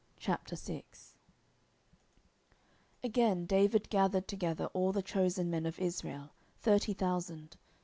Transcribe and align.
10:006:001 0.19 0.83
Again, 3.03 3.45
David 3.45 3.87
gathered 3.91 4.27
together 4.27 4.65
all 4.73 4.91
the 4.91 5.03
chosen 5.03 5.47
men 5.51 5.67
of 5.67 5.77
Israel, 5.77 6.31
thirty 6.57 6.95
thousand. 6.95 7.55